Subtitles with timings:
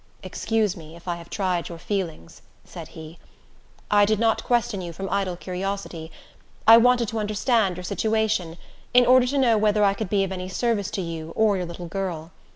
[0.23, 3.19] "Excuse me, if I have tried your feelings," said he.
[3.91, 6.11] "I did not question you from idle curiosity.
[6.67, 8.57] I wanted to understand your situation,
[8.95, 11.67] in order to know whether I could be of any service to you, or your
[11.67, 12.31] little girl.